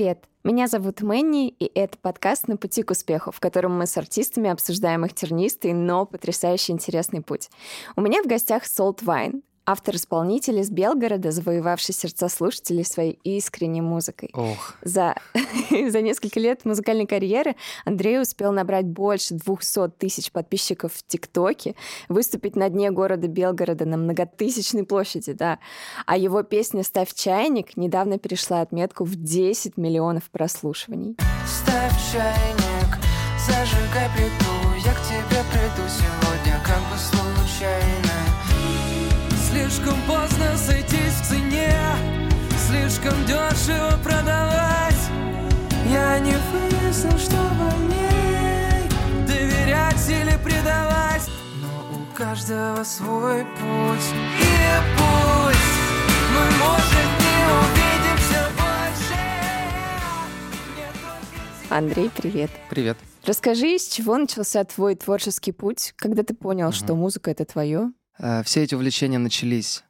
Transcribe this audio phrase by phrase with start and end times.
[0.00, 0.24] Привет!
[0.44, 4.48] Меня зовут Мэнни, и это подкаст «На пути к успеху», в котором мы с артистами
[4.48, 7.50] обсуждаем их тернистый, но потрясающе интересный путь.
[7.96, 14.30] У меня в гостях Солт Вайн, автор-исполнитель из Белгорода, завоевавший сердца слушателей своей искренней музыкой.
[14.32, 14.74] Ох.
[14.82, 15.14] За,
[15.70, 21.74] за несколько лет музыкальной карьеры Андрей успел набрать больше 200 тысяч подписчиков в ТикТоке,
[22.08, 25.58] выступить на дне города Белгорода на многотысячной площади, да.
[26.06, 31.16] А его песня «Ставь чайник» недавно перешла отметку в 10 миллионов прослушиваний.
[31.46, 32.98] Ставь чайник,
[33.38, 34.50] зажигай плиту
[34.84, 38.29] Я к тебе приду сегодня как бы случайно
[39.70, 41.72] Слишком поздно сойтись в цене.
[42.66, 44.96] Слишком дешево продавать.
[45.88, 48.88] Я не выяснил, что больней
[49.28, 51.30] Доверять или предавать.
[51.62, 54.08] Но у каждого свой путь.
[54.40, 54.50] И
[54.96, 55.78] пусть
[56.34, 59.20] мы, может, не увидимся больше.
[61.70, 62.50] Андрей, привет.
[62.68, 62.98] Привет.
[63.24, 67.92] Расскажи, с чего начался твой творческий путь, когда ты понял, что музыка— это твое?
[68.20, 69.82] Э, Все эти увлечения начались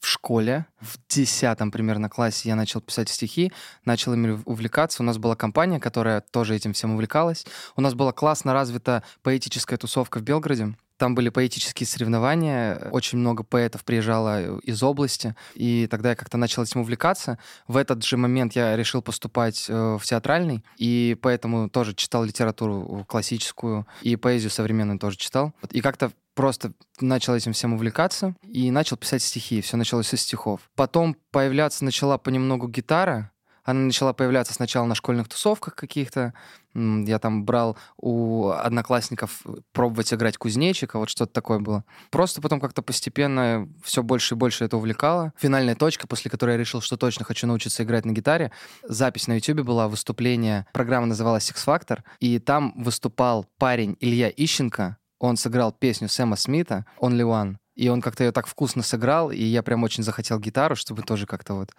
[0.00, 0.66] в школе.
[0.80, 3.52] В десятом примерно классе я начал писать стихи,
[3.84, 5.02] начал ими увлекаться.
[5.02, 7.46] У нас была компания, которая тоже этим всем увлекалась.
[7.76, 10.74] У нас была классно развита поэтическая тусовка в Белгороде.
[10.96, 16.62] Там были поэтические соревнования, очень много поэтов приезжало из области, и тогда я как-то начал
[16.62, 17.38] этим увлекаться.
[17.68, 23.04] В этот же момент я решил поступать э, в театральный, и поэтому тоже читал литературу
[23.06, 25.52] классическую, и поэзию современную тоже читал.
[25.70, 29.62] И как-то просто начал этим всем увлекаться и начал писать стихи.
[29.62, 30.60] Все началось со стихов.
[30.76, 33.32] Потом появляться начала понемногу гитара.
[33.64, 36.34] Она начала появляться сначала на школьных тусовках каких-то.
[36.74, 41.84] Я там брал у одноклассников пробовать играть кузнечика, вот что-то такое было.
[42.10, 45.32] Просто потом как-то постепенно все больше и больше это увлекало.
[45.36, 48.52] Финальная точка, после которой я решил, что точно хочу научиться играть на гитаре.
[48.84, 50.66] Запись на YouTube была, выступление.
[50.72, 52.02] Программа называлась Six Factor.
[52.20, 54.98] И там выступал парень Илья Ищенко.
[55.18, 57.56] Он сыграл песню Сэма Смита «Only One».
[57.74, 61.26] И он как-то ее так вкусно сыграл, и я прям очень захотел гитару, чтобы тоже
[61.26, 61.72] как-то вот...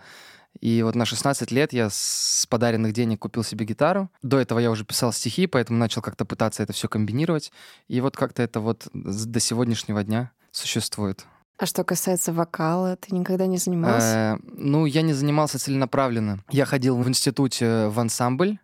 [0.62, 4.10] И вот на 16 лет я с подаренных денег купил себе гитару.
[4.24, 7.52] До этого я уже писал стихи, поэтому начал как-то пытаться это все комбинировать.
[7.88, 11.26] И вот как-то это вот до сегодняшнего дня существует.
[11.60, 14.06] А что касается вокала, ты никогда не занимался?
[14.08, 16.44] Э, ну, я не занимался целенаправленно.
[16.52, 18.60] Я ходил в институте в ансамбль,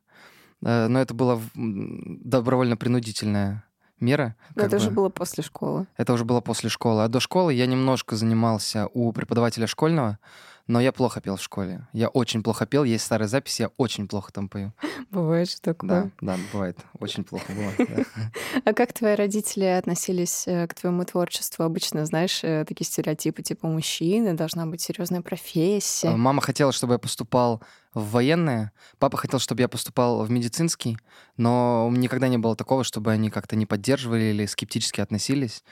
[0.63, 3.63] э, но это была м, добровольно-принудительная
[4.03, 4.36] мера.
[4.56, 4.96] Но как это уже бы.
[4.96, 5.88] было после школы.
[5.97, 7.03] Это уже было после школы.
[7.03, 10.19] А до школы я немножко занимался у преподавателя школьного,
[10.68, 11.88] но я плохо пел в школе.
[11.91, 14.72] Я очень плохо пел, есть старые записи, я очень плохо там пою.
[15.12, 16.12] Бывает что Да, такое.
[16.22, 16.78] да, бывает.
[17.00, 17.75] Очень плохо бывает.
[17.78, 18.31] да.
[18.66, 21.64] А как твои родители относились э, к твоему творчеству?
[21.66, 26.12] Обычно, знаешь, э, такие стереотипы типа мужчины, должна быть серьезная профессия.
[26.12, 27.62] Мама хотела, чтобы я поступал
[27.93, 30.97] в военное, папа хотел, чтобы я поступал в медицинский,
[31.37, 35.63] но никогда не было такого, чтобы они как-то не поддерживали или скептически относились.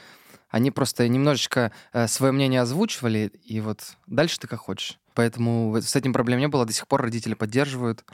[0.49, 1.71] Они просто немножечко
[2.07, 4.99] свое мнение озвучивали, и вот дальше ты как хочешь.
[5.13, 8.05] Поэтому с этим проблем не было, до сих пор родители поддерживают,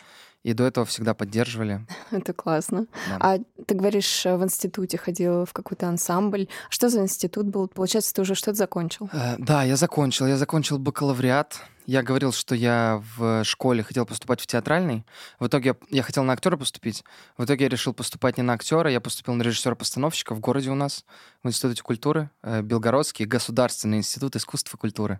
[0.48, 1.86] и до этого всегда поддерживали.
[2.12, 2.88] Это классно.
[3.10, 3.18] да.
[3.20, 6.48] А ты говоришь, э, в институте ходил в какой-то ансамбль.
[6.70, 7.68] Что за институт был?
[7.68, 9.10] Получается, ты уже что-то закончил?
[9.12, 10.26] Э, Да, я закончил.
[10.26, 11.60] Я закончил бакалавриат.
[11.86, 15.06] Я говорил, что я в школе хотел поступать в театральный.
[15.38, 17.04] В итоге я, я хотел на актера поступить.
[17.38, 20.76] В итоге я решил поступать не на актера, я поступил на режиссера-постановщика в городе у
[20.76, 21.04] нас,
[21.44, 25.20] в Институте культуры, э, Белгородский государственный институт искусства и культуры.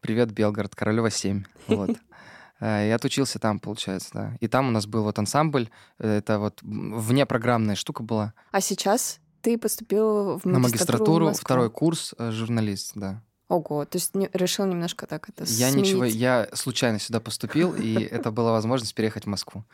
[0.00, 1.44] Привет, Белгород, Королева 7.
[1.68, 1.90] Вот.
[2.66, 4.36] Э, И отучился там, получается, да.
[4.40, 8.32] И там у нас был вот ансамбль, э, это вот внепрограммная штука была.
[8.52, 11.44] А сейчас ты поступил в На магистратуру, в магистратуру, Москву.
[11.44, 13.22] второй курс, э, журналист, да.
[13.48, 16.14] Ого, то есть не- решил немножко так это Я ничего, сменить.
[16.14, 19.64] я случайно сюда поступил, и это была возможность переехать в Москву.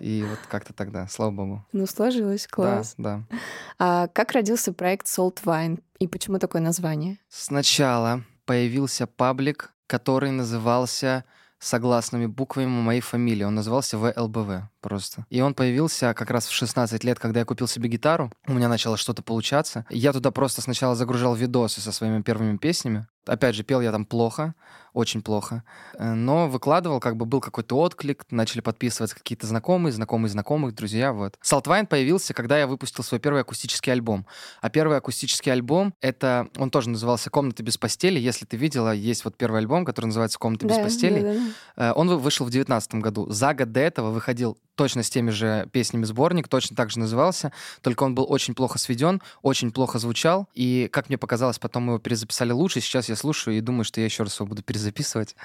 [0.00, 1.64] И вот как-то тогда, слава богу.
[1.72, 2.94] Ну, сложилось, класс.
[2.98, 3.36] Да, да.
[3.78, 5.80] А как родился проект Salt Wine?
[6.00, 7.18] И почему такое название?
[7.28, 11.24] Сначала появился паблик, который назывался
[11.60, 13.44] согласными буквами моей фамилии.
[13.44, 15.26] Он назывался ВЛБВ просто.
[15.30, 18.32] И он появился как раз в 16 лет, когда я купил себе гитару.
[18.46, 19.84] У меня начало что-то получаться.
[19.90, 23.06] Я туда просто сначала загружал видосы со своими первыми песнями.
[23.30, 24.54] Опять же, пел я там плохо,
[24.92, 25.62] очень плохо.
[25.94, 31.12] Э, Но выкладывал, как бы был какой-то отклик, начали подписываться какие-то знакомые, знакомые знакомых, друзья,
[31.12, 31.38] вот.
[31.44, 34.26] Saltwine появился, когда я выпустил свой первый акустический альбом.
[34.60, 38.18] А первый акустический альбом, это, он тоже назывался «Комната без постели».
[38.18, 41.20] Если ты видела, есть вот первый альбом, который называется «Комната без Да, постели».
[41.20, 41.90] да-да-да.
[41.90, 43.30] Э, Он вы- вышел в 2019 году.
[43.30, 47.52] За год до этого выходил точно с теми же песнями сборник, точно так же назывался,
[47.82, 51.92] только он был очень плохо сведен, очень плохо звучал, и, как мне показалось, потом мы
[51.92, 52.80] его перезаписали лучше.
[52.80, 55.36] Сейчас я слушаю и думаю, что я еще раз его буду перезаписывать.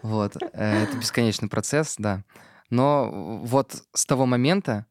[0.00, 0.36] Вот.
[0.54, 2.24] Э, Это бесконечный процесс, да.
[2.70, 4.86] Но вот с того момента,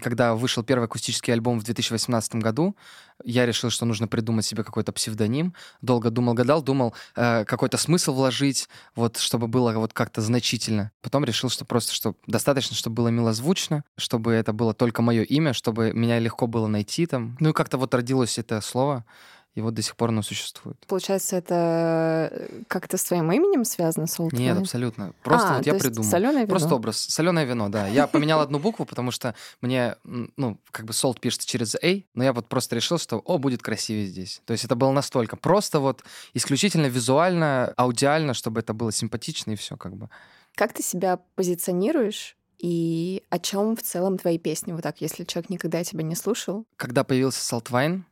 [0.00, 2.76] когда вышел первый акустический альбом в 2018 году,
[3.24, 5.54] я решил, что нужно придумать себе какой-то псевдоним.
[5.80, 10.92] Долго думал, гадал, думал, э, какой-то смысл вложить, вот, чтобы было вот как-то значительно.
[11.00, 15.52] Потом решил, что просто, что достаточно, чтобы было милозвучно, чтобы это было только мое имя,
[15.52, 17.36] чтобы меня легко было найти там.
[17.40, 19.04] Ну и как-то вот родилось это слово,
[19.54, 20.76] и вот до сих пор оно существует.
[20.86, 24.60] Получается, это э, как-то с твоим именем связано, Salt Нет, Wine?
[24.62, 25.12] абсолютно.
[25.22, 26.08] Просто А, вот я придумал.
[26.10, 26.48] солёное вино.
[26.48, 26.96] Просто образ.
[26.98, 27.86] Соленое вино, да.
[27.86, 32.24] Я поменял одну букву, потому что мне, ну, как бы солт пишется через A, но
[32.24, 34.40] я вот просто решил, что, о, будет красивее здесь.
[34.46, 36.02] То есть это было настолько просто вот
[36.34, 40.08] исключительно визуально, аудиально, чтобы это было симпатично и все как бы.
[40.54, 44.72] Как ты себя позиционируешь и о чем в целом твои песни?
[44.72, 46.64] Вот так, если человек никогда тебя не слушал.
[46.76, 48.02] Когда появился Saltwine,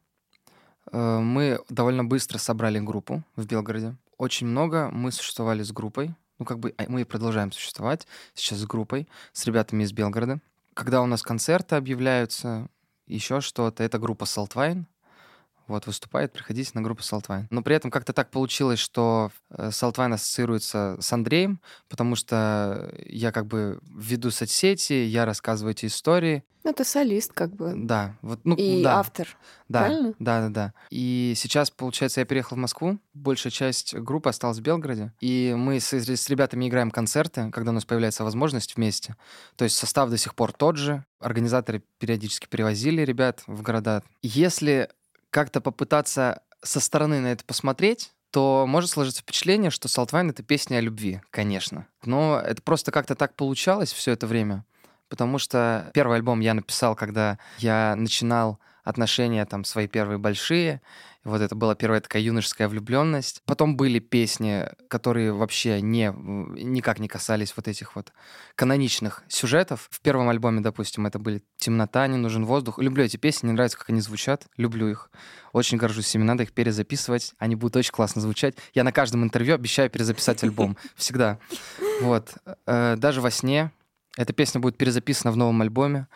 [0.93, 3.97] мы довольно быстро собрали группу в Белгороде.
[4.19, 6.15] Очень много мы существовали с группой.
[6.39, 10.41] Ну, как бы а мы и продолжаем существовать сейчас с группой, с ребятами из Белгорода.
[10.75, 12.69] Когда у нас концерты объявляются,
[13.07, 14.85] еще что-то, это группа Saltwine.
[15.71, 17.47] Вот, выступает, приходите на группу Saltwine.
[17.49, 23.31] Но при этом как-то так получилось, что э, Saltwine ассоциируется с Андреем, потому что я
[23.31, 26.43] как бы веду соцсети, я рассказываю эти истории.
[26.65, 27.73] Ну, ты солист, как бы.
[27.77, 28.99] Да, вот, ну, и да.
[28.99, 29.29] автор.
[29.69, 30.15] Да, Правильно?
[30.19, 30.75] да, да, да.
[30.91, 32.99] И сейчас, получается, я переехал в Москву.
[33.15, 35.13] Большая часть группы осталась в Белгороде.
[35.21, 39.15] И мы с, с ребятами играем концерты, когда у нас появляется возможность вместе.
[39.55, 41.05] То есть состав до сих пор тот же.
[41.21, 44.03] Организаторы периодически перевозили ребят в города.
[44.23, 44.91] Если
[45.31, 50.77] как-то попытаться со стороны на это посмотреть, то может сложиться впечатление, что Салтвайн— это песня
[50.77, 51.87] о любви, конечно.
[52.05, 54.65] Но это просто как-то так получалось все это время,
[55.09, 60.81] потому что первый альбом я написал, когда я начинал отношения там свои первые большие.
[61.23, 63.43] Вот это была первая такая юношеская влюбленность.
[63.45, 68.13] Потом были песни, которые вообще не, никак не касались вот этих вот
[68.55, 69.89] каноничных сюжетов.
[69.91, 72.79] В первом альбоме, допустим, это были «Темнота», «Не нужен воздух».
[72.79, 74.47] Люблю эти песни, мне нравится, как они звучат.
[74.57, 75.11] Люблю их.
[75.53, 77.35] Очень горжусь ими, надо их перезаписывать.
[77.39, 78.55] Они будут очень классно звучать.
[78.73, 80.79] Я на каждом интервью обещаю перезаписать альбом.
[80.97, 81.39] Всегда.
[82.01, 82.33] Вот.
[82.67, 83.73] Э, Даже во сне
[84.21, 86.07] эта песня будет перезаписана в новом альбоме.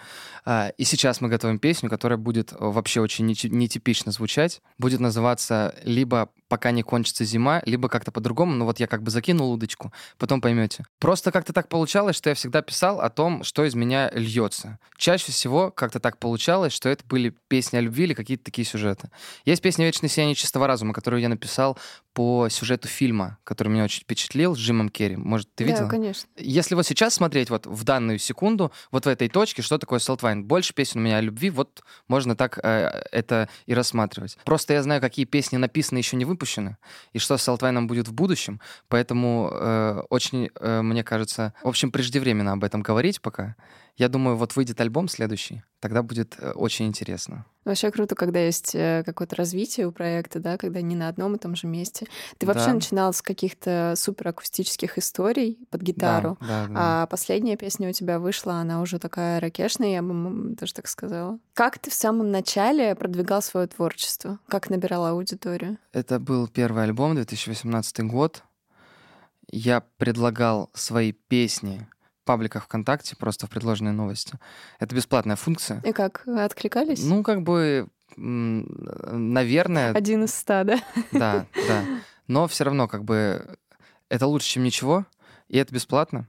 [0.44, 4.60] А, И сейчас мы готовим песню, которая будет э, вообще очень нетипично звучать.
[4.76, 8.54] Будет называться либо «Пока не кончится зима», либо как-то по-другому.
[8.54, 10.84] Ну вот я как бы закинул удочку, потом поймете.
[10.98, 14.78] Просто как-то так получалось, что я всегда писал о том, что из меня льется.
[14.98, 19.10] Чаще всего как-то так получалось, что это были песни о любви или какие-то такие сюжеты.
[19.46, 21.78] Есть песня «Вечное сияние чистого разума», которую я написал
[22.12, 25.16] по сюжету фильма, который меня очень впечатлил, с Джимом Керри.
[25.16, 25.80] Может, ты видел?
[25.80, 26.28] Да, конечно.
[26.36, 30.42] Если вот сейчас смотреть вот в данную секунду, вот в этой точке, что такое Saltwine?
[30.42, 34.36] Больше песен у меня о любви, вот можно так э, это и рассматривать.
[34.44, 36.76] Просто я знаю, какие песни написаны еще не выпущены,
[37.12, 41.90] и что с Saltwine будет в будущем, поэтому э, очень, э, мне кажется, в общем,
[41.92, 43.54] преждевременно об этом говорить пока.
[43.96, 47.46] Я думаю, вот выйдет альбом следующий, тогда будет э, очень интересно.
[47.64, 51.38] Вообще круто, когда есть э, какое-то развитие у проекта, да, когда не на одном и
[51.38, 52.08] том же месте.
[52.38, 52.74] Ты вообще Да.
[52.74, 57.02] начинал с каких-то суперакустических историй под Да, гитару, да, да.
[57.02, 61.38] а последняя песня у тебя вышла, она уже такая ракешная, я бы даже так сказала.
[61.54, 64.40] Как ты в самом начале продвигал свое творчество?
[64.48, 65.78] Как набирал аудиторию?
[65.92, 68.42] Это был первый альбом, 2018 год.
[69.50, 71.86] Я предлагал свои песни
[72.24, 74.38] пабликах ВКонтакте, просто в предложенные новости.
[74.80, 75.80] Это бесплатная функция.
[75.84, 77.02] И как, откликались?
[77.04, 80.80] Ну, как бы, наверное, Один из ста, да?
[81.12, 81.84] да, да.
[82.26, 83.56] Но все равно, как бы,
[84.08, 85.06] это лучше, чем ничего,
[85.48, 86.26] и это бесплатно.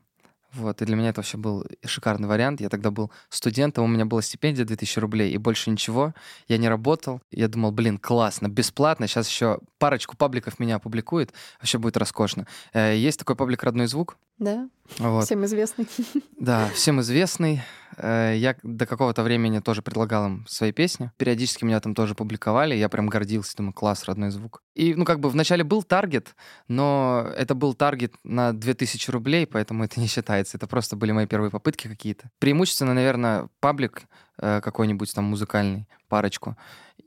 [0.54, 2.62] Вот, и для меня это вообще был шикарный вариант.
[2.62, 6.14] Я тогда был студентом, у меня была стипендия 2000 рублей, и больше ничего.
[6.48, 7.20] Я не работал.
[7.30, 9.06] Я думал, блин, классно, бесплатно.
[9.08, 11.34] Сейчас еще парочку пабликов меня опубликует.
[11.60, 12.48] Вообще будет роскошно.
[12.72, 14.18] Э, Есть такой паблик «Родной звук».
[14.38, 15.26] Да, Вот.
[15.26, 15.88] всем известный.
[16.40, 17.62] Да, всем известный.
[17.98, 21.12] Э, Я до какого-то времени тоже предлагал им свои песни.
[21.18, 22.76] Периодически меня там тоже публиковали.
[22.76, 24.62] Я прям гордился, думаю, класс, родной звук.
[24.74, 26.36] И, ну, как бы вначале был таргет,
[26.68, 30.58] но это был таргет на 2000 рублей, поэтому это не считается.
[30.58, 32.30] Это просто были мои первые попытки какие-то.
[32.40, 34.04] Преимущественно, наверное, паблик
[34.40, 36.58] э, какой-нибудь там музыкальный, парочку.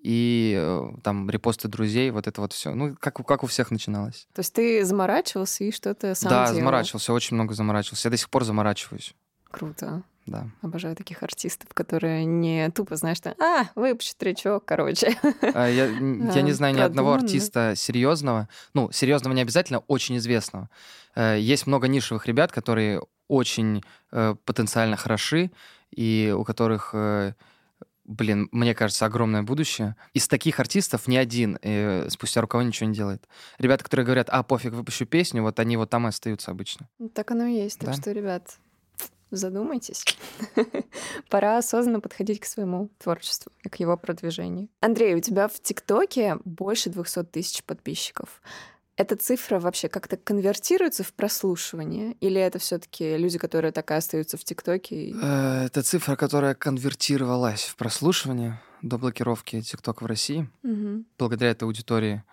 [0.03, 2.73] И э, там репосты друзей, вот это вот все.
[2.75, 4.29] Ну, как, у- как у всех начиналось.
[4.33, 6.59] То есть ты заморачивался и что-то сам да, делал?
[6.61, 8.09] заморачивался, очень много заморачивался.
[8.09, 9.15] Я до сих пор заморачиваюсь.
[9.51, 10.03] Круто.
[10.27, 10.47] Да.
[10.61, 15.17] Обожаю таких артистов, которые не тупо, знаешь, что «А, выпущу тречок, короче».
[15.55, 15.87] А, Я,
[16.35, 17.25] я не знаю ни одного продуманно.
[17.25, 18.49] артиста серьезного.
[18.75, 20.69] Ну, серьезного не обязательно, очень известного.
[21.17, 25.51] Э, Есть много нишевых ребят, которые очень э, потенциально хороши,
[25.91, 26.95] и у которых,
[28.09, 29.95] блин, мне кажется, огромное будущее.
[30.15, 33.29] Из таких артистов ни один э, спустя рукава ничего не делает.
[33.59, 36.89] Ребята, которые говорят, а, пофиг, выпущу песню, вот они вот там и остаются обычно.
[36.99, 37.79] Ну, Так оно и есть.
[37.79, 37.93] Так Да.
[37.95, 38.59] что, ребят,
[39.31, 40.05] задумайтесь.
[41.31, 44.69] Пора осознанно подходить к своему творчеству и к его продвижению.
[44.81, 48.41] Андрей, у тебя в ТикТоке больше 200 тысяч подписчиков.
[48.99, 52.15] Эта цифра вообще как-то конвертируется в прослушивание?
[52.15, 55.13] Или это все таки люди, которые так и остаются в ТикТоке?
[55.13, 60.51] Э, Это цифра, которая конвертировалась в прослушивание до блокировки ТикТока в России.
[60.65, 61.07] Мгм.
[61.17, 62.25] Благодаря этой аудитории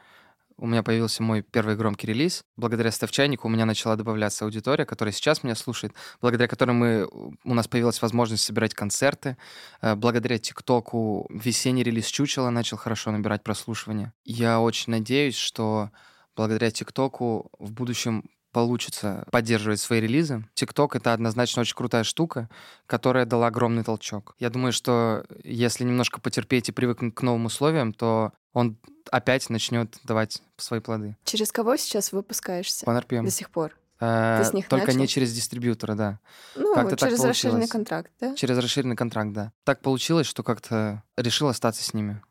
[0.57, 2.43] у меня появился мой первый громкий релиз.
[2.57, 7.07] Благодаря Ставчайнику у меня начала добавляться аудитория, которая сейчас меня слушает, благодаря которой мы,
[7.43, 9.37] у нас появилась возможность собирать концерты.
[9.81, 14.13] Э, Благодаря ТикТоку весенний релиз Чучела начал хорошо набирать прослушивание.
[14.23, 15.91] Я очень надеюсь, что
[16.35, 20.47] благодаря ТикТоку в будущем получится поддерживать свои релизы.
[20.53, 22.49] ТикТок— это однозначно очень крутая штука,
[22.87, 24.33] которая дала огромный толчок.
[24.39, 28.77] Я думаю, что если немножко потерпеть и привыкнуть к новым условиям, то он
[29.11, 31.17] опять начнет давать свои плоды.
[31.25, 32.85] Через кого сейчас выпускаешься?
[32.85, 33.23] По RPM.
[33.25, 33.75] До сих пор.
[33.99, 34.99] Э, с них Только начал?
[34.99, 36.19] не через дистрибьютора, да.
[36.55, 37.71] Ну, Как-то так через расширенный получилось.
[37.71, 38.35] контракт, да?
[38.35, 39.51] Через расширенный контракт, да.
[39.65, 42.21] Так получилось, что как-то решил остаться с ними.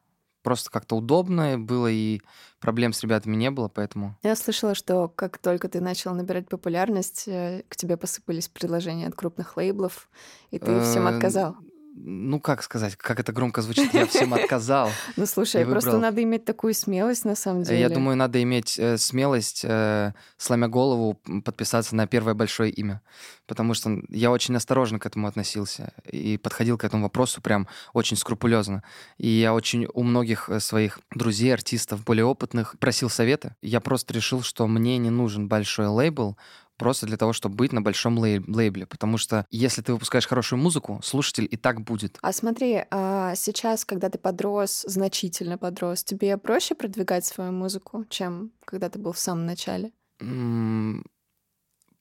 [0.44, 2.20] Просто как-то удобно было, и
[2.60, 4.14] проблем с ребятами не было, поэтому...
[4.22, 9.14] Я слышала, что как только ты начал набирать популярность, э, к тебе посыпались предложения от
[9.14, 10.06] крупных лейблов,
[10.50, 11.56] и ты всем Э, отказал.
[11.96, 14.90] Ну, как сказать, как это громко звучит, я всем отказал.
[15.16, 17.80] Ну, слушай, и просто надо иметь такую смелость, на самом Э, деле.
[17.80, 23.00] Я думаю, надо иметь э, смелость, э, сломя голову, подписаться на первое большое имя.
[23.46, 28.16] Потому что я очень осторожно к этому относился и подходил к этому вопросу прям очень
[28.16, 28.82] скрупулезно.
[29.18, 33.54] И я очень у многих своих друзей, артистов, более опытных просил совета.
[33.62, 36.36] Я просто решил, что мне не нужен большой лейбл,
[36.76, 38.86] просто для того, чтобы быть на большом лей- лейбле.
[38.86, 42.18] Потому что если ты выпускаешь хорошую музыку, слушатель и так будет.
[42.22, 48.52] А смотри, а сейчас, когда ты подрос, значительно подрос, тебе проще продвигать свою музыку, чем
[48.64, 49.92] когда ты был в самом начале?
[50.20, 51.04] М,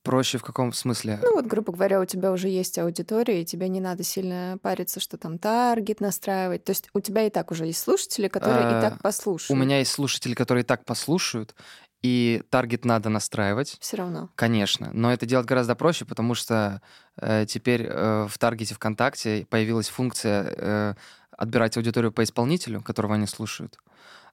[0.03, 1.17] Проще в каком смысле?
[1.23, 4.99] Ну вот, грубо говоря, у тебя уже есть аудитория, и тебе не надо сильно париться,
[4.99, 6.65] что там таргет настраивать.
[6.65, 9.51] То есть у тебя и так уже есть слушатели, которые и А, так послушают.
[9.51, 11.55] У меня есть слушатели, которые и так послушают,
[12.03, 13.77] и таргет надо настраивать.
[13.79, 14.29] Все равно.
[14.35, 16.81] Конечно, но это делать гораздо проще, потому что
[17.17, 20.93] э, теперь э, в таргете ВКонтакте появилась функция э,
[21.31, 23.79] отбирать аудиторию по исполнителю, которого они слушают.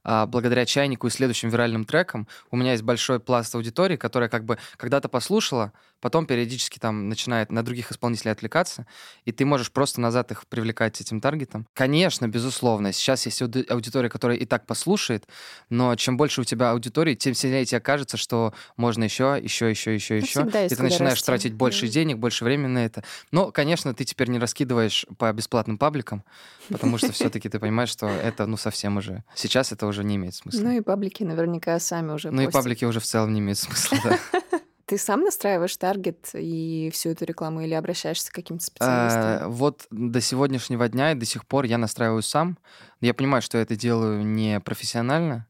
[0.02, 4.44] А благодаря чайнику и следующим виральным трекам у меня есть большой пласт аудитории, которая как
[4.44, 8.86] бы когда-то послушала, потом периодически там начинает на других исполнителей отвлекаться,
[9.24, 11.66] и ты можешь просто назад их привлекать этим таргетом.
[11.74, 15.26] Конечно, безусловно, сейчас есть ауди- аудитория, которая и так послушает,
[15.68, 19.94] но чем больше у тебя аудитории, тем сильнее тебе кажется, что можно еще, еще, еще,
[19.94, 20.40] еще, Ну, еще.
[20.66, 21.26] И ты начинаешь расти.
[21.26, 21.92] тратить больше Мгм.
[21.92, 23.04] денег, больше времени на это.
[23.30, 26.24] Но, конечно, ты теперь не раскидываешь по бесплатным пабликам,
[26.68, 29.24] потому что все-таки ты понимаешь, что это, ну, совсем уже...
[29.34, 30.60] Сейчас это уже не имеет смысла.
[30.60, 33.98] Ну и паблики наверняка сами уже Ну и паблики уже в целом не имеют смысла,
[34.04, 34.18] да.
[34.90, 39.22] Ты сам настраиваешь таргет и всю эту рекламу или обращаешься к каким-то специалистам?
[39.22, 42.58] А, Вот до сегодняшнего дня и до сих пор я настраиваю сам.
[43.00, 45.46] Я понимаю, что я это делаю не профессионально.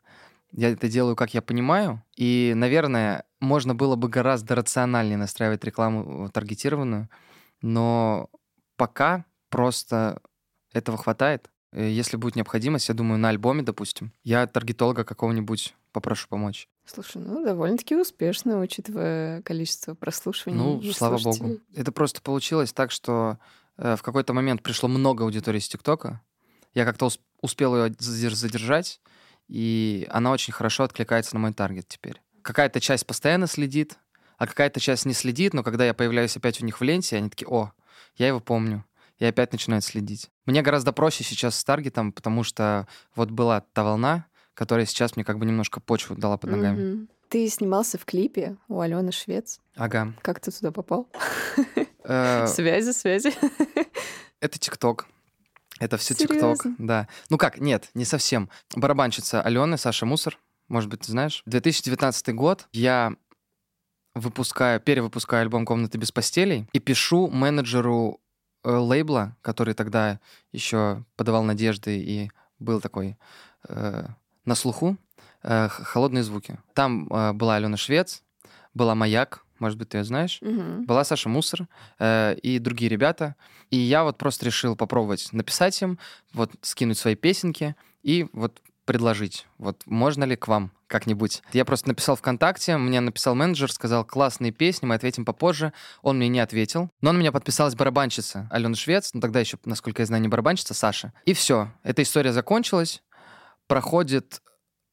[0.53, 2.05] Я это делаю, как я понимаю.
[2.17, 7.09] И, наверное, можно было бы гораздо рациональнее настраивать рекламу э, таргетированную.
[7.63, 8.29] Но
[8.77, 10.21] пока просто
[10.75, 11.49] этого хватает.
[11.73, 16.69] Э, Если будет необходимость, я думаю, на альбоме, допустим, я таргетолога какого-нибудь попрошу помочь.
[16.93, 20.59] Слушай, ну довольно-таки успешно, учитывая количество прослушиваний.
[20.59, 21.51] Ну, слава слушателей.
[21.55, 21.61] богу.
[21.75, 23.39] Это просто получилось так, что
[23.77, 26.21] э, в какой-то момент пришло много аудитории с ТикТока.
[26.75, 29.01] Я как-то ус- успел ее задер- задержать,
[29.49, 32.21] и она очень хорошо откликается на мой таргет теперь.
[32.43, 33.97] Какая-то часть постоянно следит,
[34.39, 37.29] а какая-то часть не следит, но когда я появляюсь опять у них в ленте, они
[37.31, 37.73] такие, о,
[38.17, 38.85] я его помню.
[39.19, 40.31] И опять начинают следить.
[40.47, 44.27] Мне гораздо проще сейчас с таргетом, потому что вот была та волна,
[44.61, 46.93] которая сейчас мне как бы немножко почву дала под ногами.
[46.93, 47.09] Мгм.
[47.31, 49.59] Ты снимался в клипе у Алены Швец.
[49.75, 50.13] Ага.
[50.21, 51.09] Как ты туда попал?
[52.05, 53.33] Э, Связи, связи.
[54.41, 55.07] Это ТикТок.
[55.79, 57.09] Это все ТикТок, да.
[57.31, 58.51] Ну как, нет, не совсем.
[58.77, 60.39] Барабанщица Алены, Саша Мусор,
[60.69, 61.43] может быть, ты знаешь.
[61.47, 63.15] 2019 год, я
[64.15, 68.21] выпускаю, перевыпускаю альбом «Комнаты без постелей» и пишу менеджеру
[68.63, 70.21] э, лейбла, который тогда
[70.53, 73.17] еще подавал надежды и был такой
[73.67, 74.05] э,
[74.51, 74.97] на слуху,
[75.43, 76.59] э, «Х- «Холодные звуки».
[76.75, 78.23] Там э, была Алена Швец,
[78.75, 80.39] была Маяк, может быть, ты ее знаешь.
[80.41, 80.85] Мгм.
[80.87, 83.37] Была Саша Мусор э, и другие ребята.
[83.71, 85.99] И я вот просто решил попробовать написать им,
[86.33, 91.43] вот скинуть свои песенки и вот предложить, вот можно ли к вам как-нибудь.
[91.53, 95.73] Я просто написал ВКонтакте, мне написал менеджер, сказал, классные песни, мы ответим попозже.
[96.03, 96.91] Он мне не ответил.
[97.01, 100.75] Но на меня подписалась барабанщица Алена Швец, ну тогда еще, насколько я знаю, не барабанщица,
[100.75, 101.13] Саша.
[101.27, 103.03] И все, эта история закончилась.
[103.71, 104.43] Проходит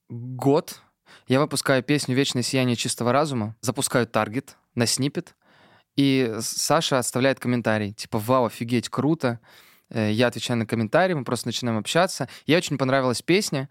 [0.07, 0.83] год,
[1.27, 5.35] я выпускаю песню «Вечное сияние чистого разума», запускаю таргет на снипет,
[5.95, 9.39] И Саша оставляет комментарий, типа, вау, офигеть, круто.
[9.89, 12.27] Э, Я отвечаю на комментарий, мы просто начинаем общаться.
[12.45, 13.69] Ей очень понравилась песня.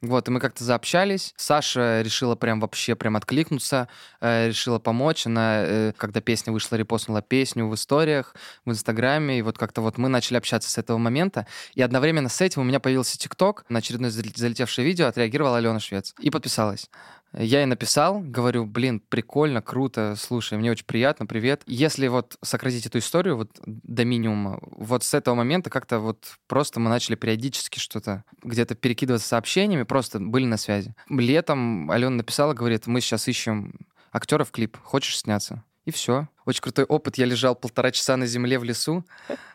[0.00, 1.34] Вот, и мы как-то заобщались.
[1.36, 3.88] Саша решила прям вообще прям откликнуться,
[4.20, 5.26] э, решила помочь.
[5.26, 9.40] Она, э, когда песня вышла, репостнула песню в историях, в Инстаграме.
[9.40, 11.48] И вот как-то вот мы начали общаться с этого момента.
[11.74, 13.64] И одновременно с этим у меня появился ТикТок.
[13.68, 16.14] На очередное зале- залетевшее видео отреагировала Алена Швец.
[16.20, 16.88] И подписалась.
[17.34, 21.62] Я ей написал, говорю, блин, прикольно, круто, слушай, мне очень приятно, привет.
[21.66, 26.80] Если вот сократить эту историю вот до минимума, вот с этого момента как-то вот просто
[26.80, 30.94] мы начали периодически что-то где-то перекидываться сообщениями, просто были на связи.
[31.10, 33.74] Летом Алена написала, говорит, мы сейчас ищем
[34.10, 35.62] актера в клип, хочешь сняться?
[35.84, 36.28] И все.
[36.44, 37.16] Очень крутой опыт.
[37.16, 39.06] Я лежал полтора часа на земле в лесу.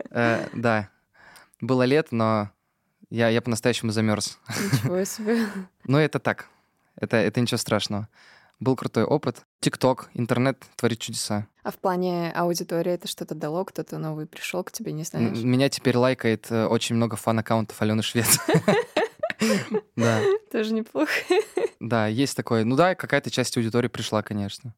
[0.10, 0.89] Э, Да,
[1.62, 2.50] было лето, но
[3.12, 4.39] я, я по-настоящему замерз.
[4.50, 5.46] Ничего себе.
[5.84, 6.50] Но это так.
[6.96, 8.08] Это, это ничего страшного.
[8.60, 9.44] Был крутой опыт.
[9.60, 11.48] ТикТок, интернет творит чудеса.
[11.64, 13.66] А в плане аудитории это что-то дало?
[13.66, 15.38] Кто-то новый пришел к тебе, не знаешь?
[15.38, 18.40] Меня теперь лайкает э, очень много фан-аккаунтов Алены Швец.
[19.98, 20.22] Да,
[20.52, 21.12] Тоже неплохо.
[21.82, 22.64] да, есть такое.
[22.64, 24.74] Ну да, какая-то часть аудитории пришла, конечно.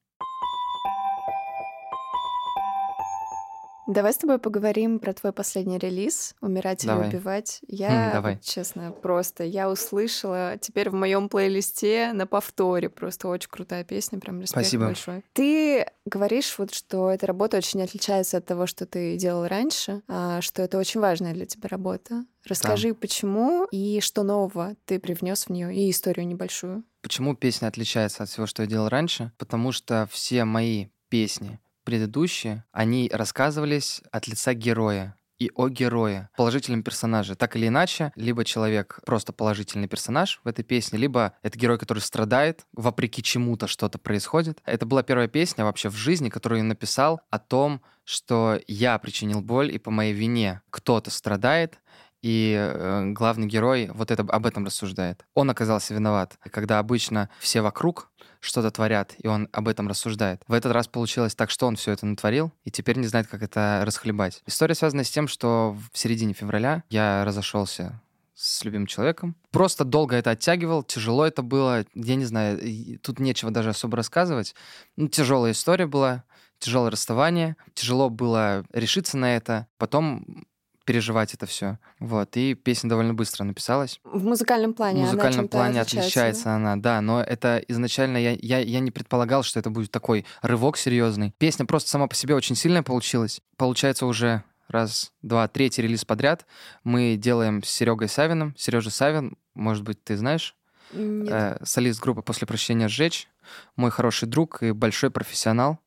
[3.88, 7.08] Давай с тобой поговорим про твой последний релиз «Умирать или Давай.
[7.10, 7.60] убивать».
[7.68, 8.40] Я, М, давай.
[8.42, 12.90] честно, просто я услышала теперь в моем плейлисте на повторе.
[12.90, 14.86] Просто очень крутая песня, прям респект Спасибо.
[14.86, 15.24] большой.
[15.34, 20.42] Ты говоришь, вот, что эта работа очень отличается от того, что ты делал раньше, а,
[20.42, 22.26] что это очень важная для тебя работа.
[22.46, 26.84] Расскажи, почему и что нового ты привнес в нее, и историю небольшую.
[27.02, 29.32] Почему песня отличается от всего, что я делал раньше?
[29.38, 36.84] Потому что все мои песни предыдущие, они рассказывались от лица героя и о герое, положительном
[36.84, 37.36] персонаже.
[37.36, 42.00] Так или иначе, либо человек просто положительный персонаж в этой песне, либо это герой, который
[42.00, 44.60] страдает, вопреки чему-то что-то происходит.
[44.66, 49.42] Это была первая песня вообще в жизни, которую я написал о том, что я причинил
[49.42, 51.80] боль, и по моей вине кто-то страдает,
[52.26, 55.24] и э, главный герой вот это, об этом рассуждает.
[55.36, 56.40] Он оказался виноват.
[56.50, 60.42] Когда обычно все вокруг что-то творят, и он об этом рассуждает.
[60.48, 63.44] В этот раз получилось так, что он все это натворил, и теперь не знает, как
[63.44, 64.42] это расхлебать.
[64.46, 68.02] История связана с тем, что в середине февраля я разошелся
[68.36, 69.36] с любимым человеком.
[69.52, 71.86] Просто долго это оттягивал, тяжело это было.
[71.94, 74.56] Я не знаю, тут нечего даже особо рассказывать.
[74.98, 76.26] Ну, тяжелая история была,
[76.60, 77.56] тяжелое расставание.
[77.74, 79.68] Тяжело было решиться на это.
[79.78, 80.46] Потом
[80.86, 81.80] переживать это все.
[82.00, 82.38] Вот.
[82.38, 84.00] И песня довольно быстро написалась.
[84.04, 86.56] В музыкальном плане В она музыкальном чем-то плане отличается, отличается, да?
[86.56, 90.78] она, да, но это изначально я, я, я не предполагал, что это будет такой рывок
[90.78, 91.34] серьезный.
[91.38, 93.42] Песня просто сама по себе очень сильная получилась.
[93.58, 96.46] Получается уже раз, два, третий релиз подряд.
[96.84, 98.56] Мы делаем с Серегой Савиным.
[98.58, 100.56] Сережа Савин, может быть, ты знаешь,
[100.94, 101.30] Нет.
[101.32, 103.28] э, солист группы «После прощения сжечь»,
[103.76, 105.80] мой хороший друг и большой профессионал.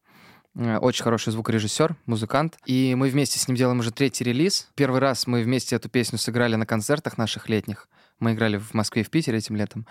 [0.57, 2.59] Э, Очень хороший звукорежиссер, музыкант.
[2.67, 4.69] И мы вместе с ним делаем уже третий релиз.
[4.75, 7.89] Первый раз мы вместе эту песню сыграли на концертах наших летних.
[8.21, 9.87] Мы играли в Москве и в Питере этим летом.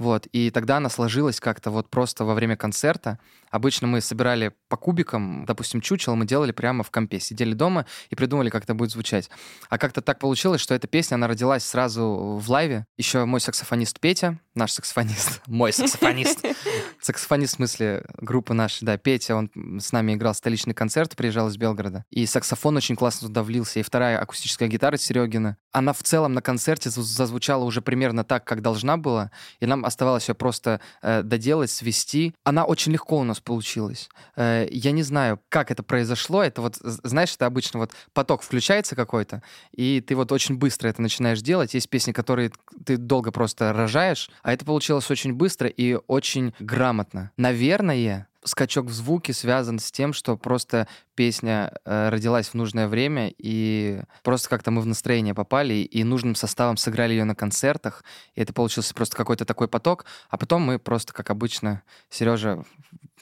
[0.00, 0.26] Вот.
[0.32, 3.18] И тогда она сложилась как-то вот просто во время концерта.
[3.50, 7.20] Обычно мы собирали по кубикам, допустим, чучело мы делали прямо в компе.
[7.20, 9.28] Сидели дома и придумали, как это будет звучать.
[9.68, 12.86] А как-то так получилось, что эта песня, она родилась сразу в лайве.
[12.96, 16.46] Еще мой саксофонист Петя, наш саксофонист, мой саксофонист,
[17.00, 21.58] саксофонист в смысле группы нашей, да, Петя, он с нами играл столичный концерт, приезжал из
[21.58, 22.04] Белгорода.
[22.10, 23.80] И саксофон очень классно туда влился.
[23.80, 25.58] И вторая акустическая гитара Серегина.
[25.72, 29.30] Она в целом на концерте заз- зазвучала уже примерно так, как должна была.
[29.60, 32.34] И нам оставалось ее просто э, доделать, свести.
[32.44, 34.08] Она очень легко у нас получилась.
[34.36, 36.42] Э, я не знаю, как это произошло.
[36.42, 41.00] Это вот, знаешь, это обычно вот поток включается какой-то, и ты вот очень быстро это
[41.00, 41.74] начинаешь делать.
[41.74, 42.52] Есть песни, которые
[42.84, 47.30] ты долго просто рожаешь, а это получилось очень быстро и очень грамотно.
[47.36, 53.32] Наверное, скачок в звуке связан с тем, что просто песня э, родилась в нужное время,
[53.36, 58.40] и просто как-то мы в настроение попали, и нужным составом сыграли ее на концертах, и
[58.40, 62.64] это получился просто какой-то такой поток, а потом мы просто, как обычно, Сережа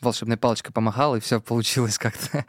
[0.01, 2.45] волшебной палочкой помахал, и все получилось как-то.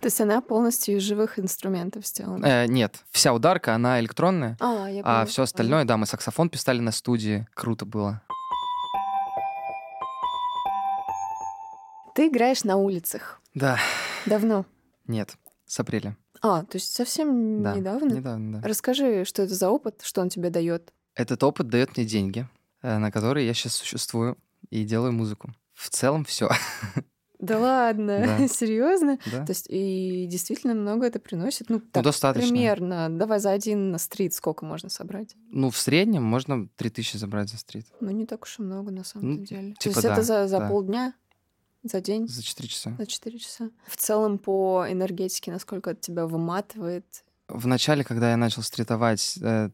[0.00, 2.44] То есть она полностью из живых инструментов сделана.
[2.44, 6.92] Э, нет, вся ударка, она электронная, А, а все остальное, да, мы саксофон писали на
[6.92, 8.22] студии, круто было.
[12.14, 13.40] Ты играешь на улицах.
[13.54, 13.78] Да,
[14.26, 14.66] Давно?
[15.06, 16.16] нет, с апреля.
[16.40, 18.12] А, то есть совсем Да, недавно?
[18.12, 18.68] недавно, да.
[18.68, 20.92] Расскажи, что это за опыт, что он тебе дает.
[21.14, 22.48] Этот опыт дает мне деньги,
[22.82, 24.36] э, на которые я сейчас существую
[24.70, 25.54] и делаю музыку.
[25.74, 26.48] В целом все.
[27.38, 28.46] Да ладно, Да.
[28.48, 29.18] серьезно?
[29.32, 29.44] Да.
[29.44, 31.70] То есть и действительно много это приносит?
[31.70, 32.48] Ну, так, достаточно.
[32.48, 33.08] примерно.
[33.10, 35.34] Давай за один на стрит сколько можно собрать?
[35.50, 37.86] Ну, в среднем можно 3000 забрать за стрит.
[37.98, 39.74] Ну, не так уж и много, на самом Ну, деле.
[39.74, 40.68] То типа есть это да, за, за да.
[40.68, 41.14] полдня?
[41.82, 42.28] За день?
[42.28, 42.94] За 4 часа.
[42.98, 43.70] За 4 часа.
[43.86, 47.24] В целом по энергетике, насколько это тебя выматывает?
[47.48, 49.70] В начале, когда я начал стритовать, э,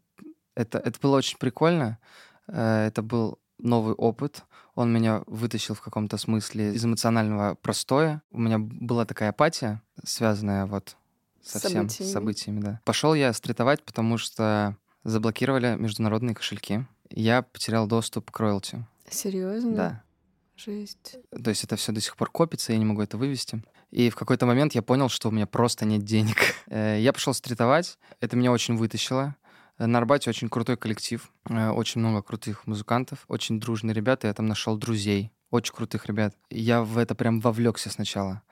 [0.54, 1.98] это, это было очень прикольно.
[2.46, 4.44] Э, это был новый опыт.
[4.74, 8.22] Он меня вытащил в каком-то смысле из эмоционального простоя.
[8.30, 10.96] У меня была такая апатия, связанная вот
[11.42, 12.12] со всем Событиями.
[12.12, 12.80] событиями, да.
[12.84, 16.86] Пошел я стритовать, потому что заблокировали международные кошельки.
[17.10, 18.84] Я потерял доступ к роялти.
[19.10, 19.74] Серьезно?
[19.74, 20.02] Да.
[20.58, 21.16] Жесть.
[21.42, 23.62] То есть это все до сих пор копится, я не могу это вывести.
[23.90, 26.36] И в какой-то момент я понял, что у меня просто нет денег.
[26.70, 29.36] Э, Я пошел стритовать, это меня очень вытащило.
[29.78, 34.34] Э, На Арбате очень крутой коллектив, э, очень много крутых музыкантов, очень дружные ребята, я
[34.34, 36.34] там нашел друзей, очень крутых ребят.
[36.50, 38.42] Я в это прям вовлекся сначала.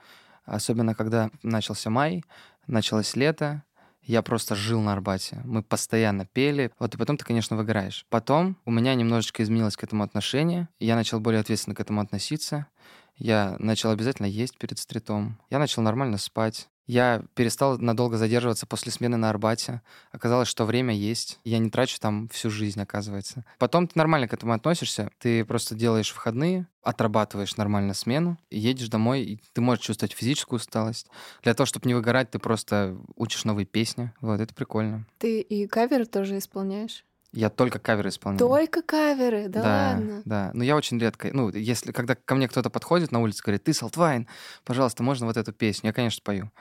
[0.45, 2.23] Особенно, когда начался май,
[2.65, 3.63] началось лето,
[4.07, 5.41] я просто жил на Арбате.
[5.43, 6.71] Мы постоянно пели.
[6.79, 8.05] Вот и потом ты, конечно, выгораешь.
[8.09, 10.69] Потом у меня немножечко изменилось к этому отношение.
[10.79, 12.67] Я начал более ответственно к этому относиться.
[13.17, 15.37] Я начал обязательно есть перед стритом.
[15.49, 16.69] Я начал нормально спать.
[16.87, 19.81] Я перестал надолго задерживаться после смены на Арбате.
[20.11, 21.39] Оказалось, что время есть.
[21.43, 23.45] Я не трачу там всю жизнь, оказывается.
[23.59, 25.11] Потом ты нормально к этому относишься.
[25.19, 31.07] Ты просто делаешь выходные, отрабатываешь нормально смену, едешь домой, и ты можешь чувствовать физическую усталость.
[31.43, 34.13] Для того, чтобы не выгорать, ты просто учишь новые песни.
[34.21, 35.05] Вот, это прикольно.
[35.17, 37.03] Ты и каверы тоже исполняешь?
[37.33, 38.39] Я только каверы исполняю.
[38.39, 40.21] Только каверы, да, ладно.
[40.25, 43.63] Да, но я очень редко, ну, если, когда ко мне кто-то подходит на улице, говорит,
[43.63, 44.27] ты Салтвайн,
[44.63, 45.87] пожалуйста, можно вот эту песню?
[45.89, 46.51] Я, конечно, пою.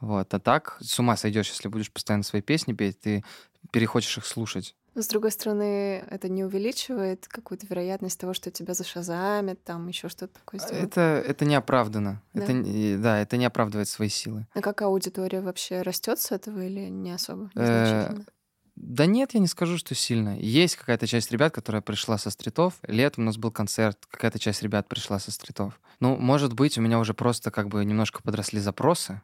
[0.00, 3.24] Вот, а так с ума сойдешь, если будешь постоянно свои песни петь, ты
[3.70, 4.74] перехочешь их слушать.
[4.94, 10.08] Но, с другой стороны, это не увеличивает какую-то вероятность того, что тебя зашазамят, там еще
[10.08, 10.90] что-то такое сделают.
[10.92, 12.20] Это, это не оправдано.
[12.34, 12.42] Да?
[12.42, 14.46] Это, не- да, это не оправдывает свои силы.
[14.52, 17.50] А как аудитория вообще растет с этого или не особо?
[17.54, 18.26] Э, Незначительно?
[18.82, 20.36] Да нет, я не скажу, что сильно.
[20.40, 22.74] Есть какая-то часть ребят, которая пришла со стритов.
[22.82, 25.80] Летом у нас был концерт, какая-то часть ребят пришла со стритов.
[26.00, 29.22] Ну, может быть, у меня уже просто как бы немножко подросли запросы.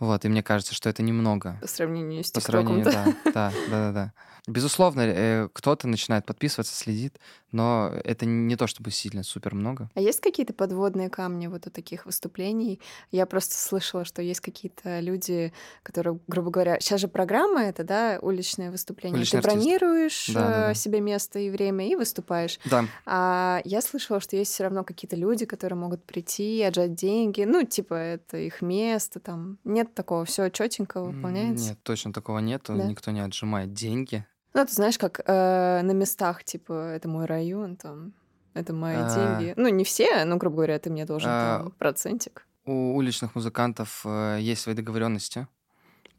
[0.00, 1.56] Вот, и мне кажется, что это немного.
[1.60, 2.92] По сравнению с По сравнению, да?
[2.92, 4.12] да, да, да, да, да.
[4.46, 7.18] Безусловно, э, кто-то начинает подписываться, следит,
[7.52, 9.90] но это не то чтобы сильно супер много.
[9.94, 12.80] А есть какие-то подводные камни вот у таких выступлений?
[13.10, 18.18] Я просто слышала, что есть какие-то люди, которые, грубо говоря, сейчас же программа это, да,
[18.22, 19.18] уличное выступление.
[19.18, 19.62] Уличный Ты артист.
[19.62, 20.74] бронируешь Да, да, э, да.
[20.74, 22.58] себе место и время и выступаешь.
[22.64, 27.42] Да, А я слышала, что есть все равно какие-то люди, которые могут прийти, отжать деньги.
[27.42, 29.58] Ну, типа, это их место, там.
[29.64, 31.70] Нет такого, все четенько выполняется.
[31.70, 32.76] Нет, точно такого нету.
[32.76, 32.84] Да?
[32.84, 34.24] Никто не отжимает деньги.
[34.54, 38.12] Ну, ты знаешь, как э, на местах, типа, это мой район, там,
[38.54, 39.14] это мои А.
[39.38, 39.54] деньги.
[39.56, 42.46] Ну, не все, но, грубо говоря, ты мне должен А, там процентик.
[42.64, 45.46] У уличных музыкантов э, есть свои договоренности.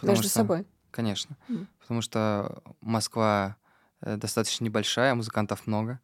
[0.01, 0.65] Между что- собой.
[0.91, 1.37] Конечно.
[1.47, 1.67] Мгм.
[1.79, 3.55] Потому что Москва
[4.01, 5.99] э, достаточно небольшая, музыкантов много.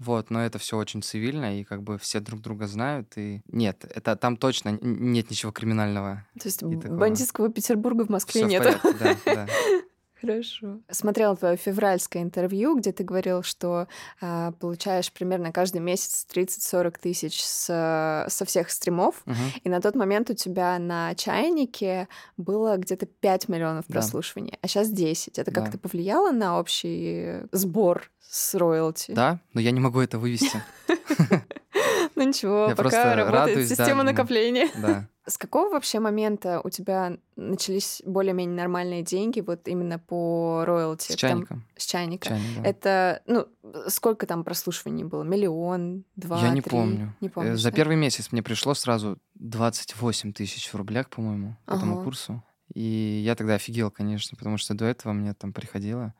[0.00, 3.12] Вот, но это все очень цивильно, и как бы все друг друга знают.
[3.16, 6.26] И нет, это там точно нет ничего криминального.
[6.40, 8.62] То есть бандитского Петербурга в Москве в нет.
[8.62, 9.48] порядке, да, да.
[10.20, 10.80] Хорошо.
[10.90, 13.88] Смотрела твое февральское интервью, где ты говорил, что
[14.20, 19.22] а, получаешь примерно каждый месяц 30-40 тысяч с- со всех стримов.
[19.24, 19.36] Мгм.
[19.64, 23.94] И на тот момент у тебя на чайнике было где-то 5 миллионов Да.
[23.94, 25.38] прослушиваний, а сейчас 10.
[25.38, 25.62] Это Да.
[25.62, 29.12] как-то повлияло на общий сбор с роялти?
[29.12, 30.62] Да, но я не могу это вывести.
[32.20, 34.06] Ну ничего, Я пока работает радуюсь, да, система м.
[34.06, 34.68] накопления.
[34.80, 35.08] Да.
[35.26, 41.12] С какого вообще момента у тебя начались более-менее нормальные деньги вот именно по роялти?
[41.12, 41.64] С Потому- чайником.
[41.76, 42.28] С чайника.
[42.28, 42.68] Чайник, да.
[42.68, 43.46] Это, ну,
[43.88, 45.22] сколько там прослушиваний было?
[45.22, 46.70] Миллион, два, Я не три?
[46.70, 47.14] помню.
[47.20, 47.76] Не Э, помнишь, За да?
[47.76, 52.04] первый месяц мне пришло сразу 28 тысяч в рублях, по-моему, по этому Ага.
[52.04, 52.42] курсу.
[52.74, 56.12] И я тогда офигел, конечно, потому что до этого мне там приходило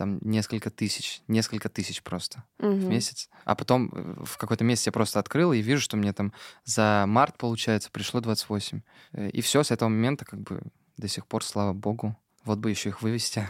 [0.00, 2.88] там несколько тысяч, несколько тысяч просто в Мгм.
[2.88, 3.28] месяц.
[3.44, 6.32] А потом э, в какой-то месяц я просто открыл и вижу, что мне там
[6.64, 8.80] за март, получается, пришло 28.
[9.12, 10.62] Э, И все, с этого момента как бы
[10.96, 12.16] до сих пор, слава богу.
[12.44, 13.46] Вот бы еще их вывести.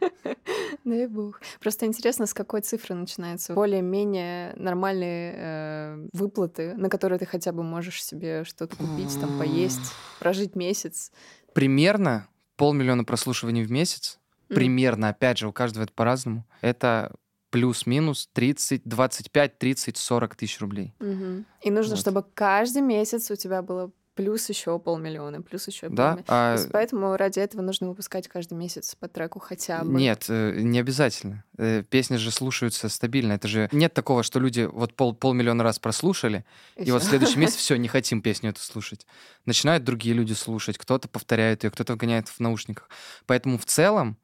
[0.84, 1.40] Дай бог.
[1.60, 7.62] Просто интересно, с какой цифры начинаются более-менее нормальные э, выплаты, на которые ты хотя бы
[7.62, 11.12] можешь себе что-то купить, там поесть, прожить месяц.
[11.54, 14.18] Примерно полмиллиона прослушиваний в месяц.
[14.48, 16.44] Примерно, опять же, у каждого это по-разному.
[16.60, 17.12] Это
[17.50, 20.94] плюс-минус 30, 25, 30, 40 тысяч рублей.
[21.00, 21.46] Мгм.
[21.62, 22.00] И нужно, Вот.
[22.00, 26.16] чтобы каждый месяц у тебя было плюс еще полмиллиона, плюс еще Да?
[26.16, 26.24] полмиллиона.
[26.28, 29.92] А, То есть поэтому ради этого нужно выпускать каждый месяц по треку хотя бы.
[29.92, 31.44] Нет, э, не обязательно.
[31.58, 33.34] Э, Песни же слушаются стабильно.
[33.34, 36.44] Это же нет такого, что люди вот пол, полмиллиона раз прослушали,
[36.76, 39.06] и, вот в следующий месяц все, не хотим песню эту слушать.
[39.44, 42.88] Начинают другие люди слушать, кто-то повторяет ее, кто-то вгоняет в наушниках.
[43.26, 44.16] Поэтому в целом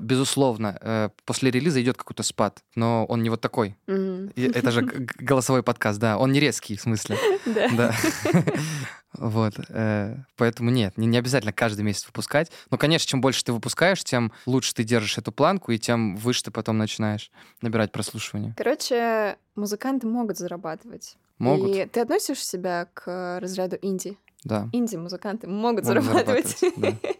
[0.00, 3.76] безусловно, э, после релиза идет какой-то спад, но он не вот такой.
[3.86, 6.18] И Это же голосовой подкаст, да.
[6.18, 7.16] Он не резкий, в смысле.
[7.76, 7.92] Да.
[9.18, 9.54] Вот.
[9.68, 12.50] э, Поэтому нет, не обязательно каждый месяц выпускать.
[12.70, 16.44] Но, конечно, чем больше ты выпускаешь, тем лучше ты держишь эту планку, и тем выше
[16.44, 17.30] ты потом начинаешь
[17.60, 18.54] набирать прослушивание.
[18.56, 21.16] Короче, музыканты могут зарабатывать.
[21.38, 24.16] Могут, И ты относишь себя к разряду инди?
[24.44, 24.68] да.
[24.72, 26.58] Инди-музыканты могут Могут зарабатывать.
[26.60, 27.16] зарабатывать,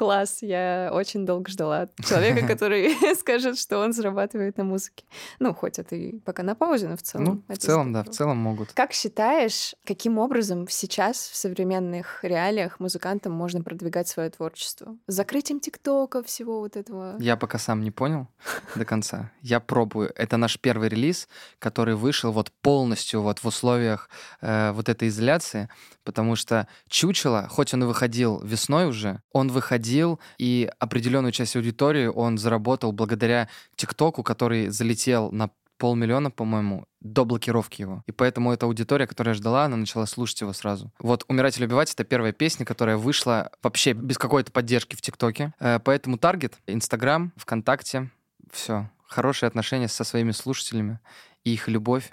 [0.00, 5.04] Класс, я очень долго ждала человека, который скажет, что он зарабатывает на музыке.
[5.40, 7.44] Ну, хоть это и пока на паузе, но в целом.
[7.46, 8.72] Ну, в целом, да, в целом могут.
[8.72, 14.96] Как считаешь, каким образом сейчас в современных реалиях музыкантам можно продвигать свое творчество?
[15.06, 17.16] С закрытием ТикТока, всего вот этого?
[17.20, 18.26] Я пока сам не понял
[18.76, 19.30] до конца.
[19.42, 20.14] Я пробую.
[20.16, 24.08] Это наш первый релиз, который вышел вот полностью вот в условиях
[24.40, 25.68] э, вот этой изоляции,
[26.04, 29.89] потому что Чучело, хоть он и выходил весной уже, он выходил,
[30.38, 35.50] и определенную часть аудитории он заработал благодаря ТикТоку, который залетел на
[35.80, 38.04] полмиллиона, по-моему, до блокировки его.
[38.06, 40.92] И поэтому эта аудитория, которая ждала, она начала слушать его сразу.
[40.98, 45.54] Вот «Умирать или убивать»— это первая песня, которая вышла вообще без какой-то поддержки в ТикТоке.
[45.58, 48.10] Э, Поэтому таргет— Инстаграм, ВКонтакте,
[48.52, 48.90] все.
[49.06, 51.00] Хорошие отношения со своими слушателями
[51.44, 52.10] и их любовь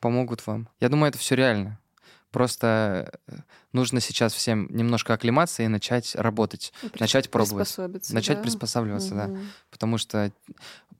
[0.00, 0.68] помогут вам.
[0.78, 1.80] Я думаю, это все реально.
[2.30, 3.36] Просто э,
[3.72, 8.42] нужно сейчас всем немножко оклематься и начать работать, начать пробовать, Приспособиться, начать да?
[8.42, 9.28] приспосабливаться, да.
[9.28, 9.48] Мгм.
[9.70, 10.30] Потому что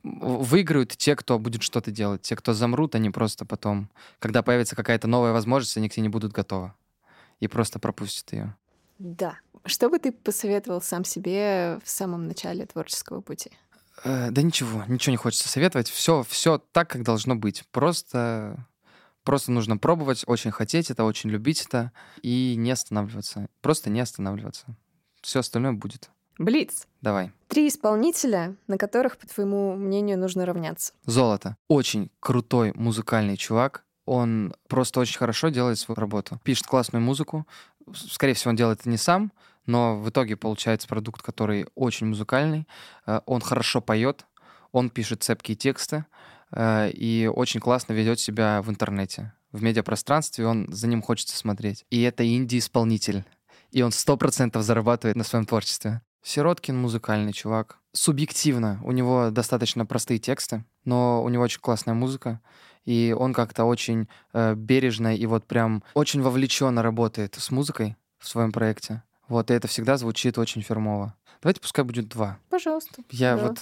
[0.03, 2.23] выиграют те, кто будет что-то делать.
[2.23, 6.09] Те, кто замрут, они просто потом, когда появится какая-то новая возможность, они к ней не
[6.09, 6.73] будут готовы.
[7.41, 8.57] И просто пропустят ее.
[8.99, 9.39] Да.
[9.65, 13.51] Что бы ты посоветовал сам себе в самом начале творческого пути?
[14.05, 15.89] Э, да ничего, ничего не хочется советовать.
[15.89, 17.65] Все, все так, как должно быть.
[17.71, 18.67] Просто,
[19.29, 23.51] просто нужно пробовать, очень хотеть это, очень любить это и не останавливаться.
[23.61, 24.65] Просто не останавливаться.
[25.21, 26.09] Все остальное будет.
[26.39, 26.87] Блиц.
[27.03, 27.33] Давай.
[27.47, 30.95] Три исполнителя, на которых, по твоему мнению, нужно равняться.
[31.05, 31.59] Золото.
[31.69, 33.85] Очень крутой музыкальный чувак.
[34.07, 36.41] Он просто очень хорошо делает свою работу.
[36.43, 37.47] Пишет классную музыку.
[37.95, 39.31] Скорее всего, он делает это не сам,
[39.67, 42.67] но в итоге получается продукт, который очень музыкальный.
[43.05, 44.25] Э, Он хорошо поет,
[44.73, 46.07] он пишет цепкие тексты
[46.57, 49.33] и очень классно ведет себя в интернете.
[49.53, 51.85] В медиапространстве он за ним хочется смотреть.
[51.91, 53.25] И это инди-исполнитель.
[53.71, 56.03] И он сто процентов зарабатывает на своем творчестве.
[56.23, 57.79] Сироткин музыкальный чувак.
[57.93, 62.41] Субъективно, у него достаточно простые тексты, но у него очень классная музыка,
[62.85, 68.29] и он как-то очень э, бережно и вот прям очень вовлеченно работает с музыкой в
[68.29, 69.03] своем проекте.
[69.29, 71.15] Вот, и это всегда звучит очень фирмово.
[71.43, 72.39] Давайте пускай будет два.
[72.49, 73.03] Пожалуйста.
[73.11, 73.49] Я Да.
[73.49, 73.59] вот...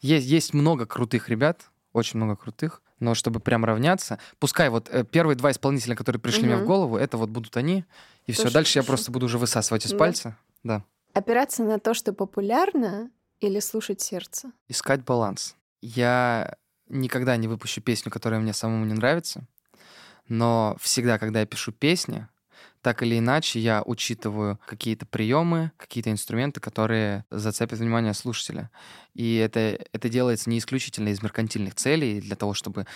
[0.00, 5.04] Есть, есть много крутых ребят, очень много крутых, но чтобы прям равняться, пускай вот э,
[5.04, 7.84] первые два исполнителя, которые пришли мне в голову, это вот будут они,
[8.26, 8.50] и все.
[8.50, 8.88] Дальше я хорошо.
[8.92, 9.98] просто буду уже высасывать из Да.
[9.98, 10.36] пальца.
[10.62, 10.84] Да.
[11.12, 14.50] Опираться на то, что популярно, или слушать сердце?
[14.68, 15.56] искать баланс.
[15.82, 16.56] Я
[16.88, 19.46] никогда не выпущу песню, которая мне самому не нравится,
[20.28, 22.26] но всегда, когда я пишу песни,
[22.86, 28.70] так или иначе я учитываю какие-то приемы, какие-то инструменты, которые зацепят внимание слушателя.
[29.12, 32.86] И это, это делается не исключительно из меркантильных целей, для того, чтобы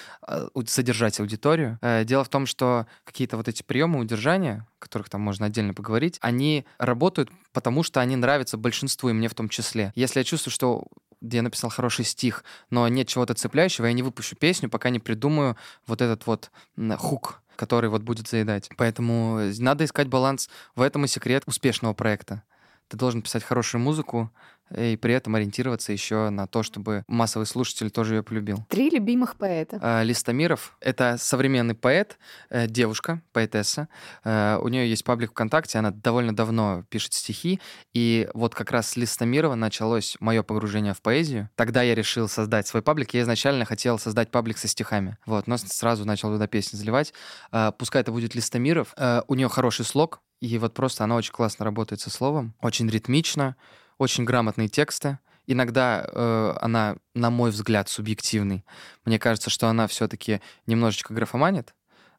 [0.55, 1.81] у- содержать аудиторию.
[1.83, 5.75] Э, Дело в том, что какие-то вот эти приемы удержания, о которых там можно отдельно
[5.75, 9.93] поговорить, они работают, потому что они нравятся большинству, и мне в том числе.
[9.97, 10.87] Если я чувствую, что
[11.21, 15.57] я написал хороший стих, но нет чего-то цепляющего, я не выпущу песню, пока не придумаю
[15.89, 16.53] вот этот вот
[16.97, 18.71] хук, который вот будет заедать.
[18.79, 20.49] Поэтому надо искать баланс.
[20.75, 22.43] В этом и секрет успешного проекта.
[22.89, 24.33] Ты должен писать хорошую музыку
[24.77, 28.65] и при этом ориентироваться еще на то, чтобы массовый слушатель тоже ее полюбил.
[28.69, 29.79] Три любимых поэта.
[29.81, 32.19] А, Листомиров— это современный поэт,
[32.51, 33.89] э, девушка, поэтесса.
[34.25, 37.61] Э, У нее есть паблик ВКонтакте, она довольно давно пишет стихи,
[37.95, 41.49] и вот как раз с Листомирова началось мое погружение в поэзию.
[41.57, 43.15] Тогда я решил создать свой паблик.
[43.15, 47.13] Я изначально хотел создать паблик со стихами, вот, но сразу начал туда песни заливать.
[47.51, 48.95] А, Пускай это будет Листомиров.
[48.97, 52.89] Э, У нее хороший слог, и вот просто она очень классно работает со словом, очень
[52.89, 53.57] ритмично,
[54.01, 55.19] очень грамотные тексты.
[55.47, 58.65] Иногда э, она, на мой взгляд, субъективный.
[59.05, 61.75] Мне кажется, что она все-таки немножечко графоманит,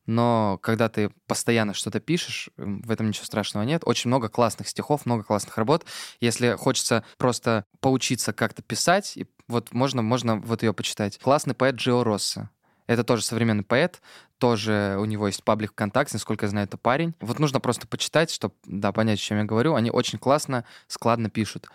[0.05, 3.81] но когда ты постоянно что-то пишешь, в этом ничего страшного нет.
[3.85, 5.85] Очень много классных стихов, много классных работ.
[6.19, 11.17] Если хочется просто поучиться как-то писать, и вот можно, можно вот ее почитать.
[11.17, 12.51] Классный поэт Джио Росса.
[12.85, 14.01] Это тоже современный поэт,
[14.41, 17.13] тоже у него есть паблик ВКонтакте, насколько я знаю, это парень.
[17.21, 19.75] Вот нужно просто почитать, чтобы да, понять, о чем я говорю.
[19.75, 21.69] Они очень классно, складно пишут.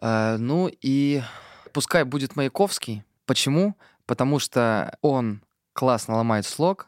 [0.00, 1.22] Э, ну и
[1.72, 3.02] пускай будет Маяковский.
[3.26, 3.74] Почему?
[4.06, 6.86] Потому что он классно ломает слог,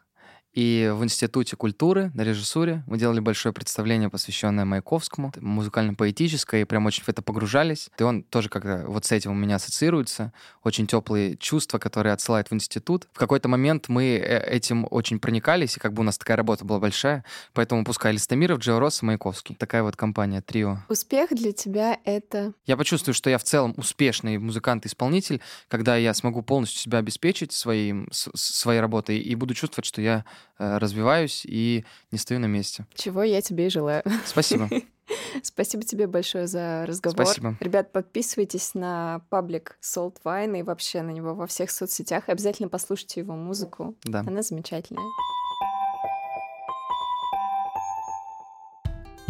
[0.57, 6.87] И в Институте культуры на режиссуре мы делали большое представление, посвященное Маяковскому, музыкально-поэтическое, и прям
[6.87, 7.90] очень в это погружались.
[7.99, 10.33] И он тоже как-то вот с этим у меня ассоциируется.
[10.64, 13.07] Очень теплые чувства, которые отсылает в институт.
[13.12, 16.64] В какой-то момент мы э, этим очень проникались, и как бы у нас такая работа
[16.64, 19.57] была большая, поэтому пускали Стамиров, Джо Росс и Маяковский.
[19.57, 20.79] Такая вот компания, трио.
[20.88, 22.55] Успех для тебя— это...
[22.64, 28.09] Я почувствую, что я в целом успешный музыкант-исполнитель, когда я смогу полностью себя обеспечить своим,
[28.11, 30.25] своей работой и буду чувствовать, что я
[30.59, 32.87] развиваюсь и не стою на месте.
[32.94, 34.02] Чего я тебе и желаю.
[34.24, 34.68] Спасибо.
[35.42, 37.26] Спасибо тебе большое за разговор.
[37.26, 37.56] Спасибо.
[37.61, 42.28] Ребят, подписывайтесь на паблик Salt Wine и вообще на него во всех соцсетях.
[42.28, 43.94] Обязательно послушайте его музыку.
[44.04, 44.20] Да.
[44.20, 45.04] Она замечательная.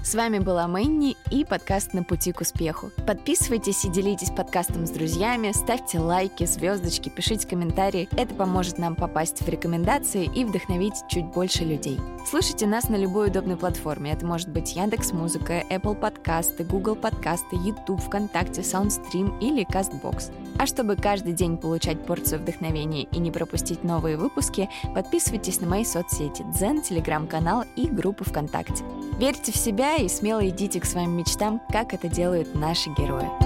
[0.07, 2.93] С вами была Мэнни и подкаст «На пути к успеху».
[3.09, 8.09] Подписывайтесь и делитесь подкастом с друзьями, ставьте лайки, звездочки, пишите комментарии.
[8.13, 11.99] Это поможет нам попасть в рекомендации и вдохновить чуть больше людей.
[12.31, 14.13] Слушайте нас на любой удобной платформе.
[14.13, 20.31] Это может быть Яндекс Музыка, Apple подкасты, Google подкасты, YouTube, ВКонтакте, Soundstream или Castbox.
[20.57, 25.85] А чтобы каждый день получать порцию вдохновения и не пропустить новые выпуски, подписывайтесь на мои
[25.85, 28.85] соцсети Дзен, Телеграм-канал и группы ВКонтакте.
[29.19, 33.46] Верьте в себя и смело идите к своим мечтам, как это делают наши герои.